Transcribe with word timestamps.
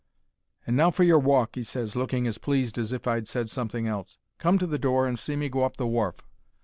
"And 0.65 0.75
now 0.75 0.89
for 0.89 1.03
your 1.03 1.19
walk," 1.19 1.51
he 1.53 1.61
ses, 1.61 1.95
looking 1.95 2.25
as 2.25 2.39
pleased 2.39 2.79
as 2.79 2.91
if 2.91 3.05
I'd 3.05 3.27
said 3.27 3.51
something 3.51 3.85
else. 3.85 4.17
"Come 4.39 4.57
to 4.57 4.65
the 4.65 4.79
door 4.79 5.05
and 5.05 5.19
see 5.19 5.35
me 5.35 5.47
go 5.47 5.63
up 5.63 5.77
the 5.77 5.85
wharf." 5.85 6.21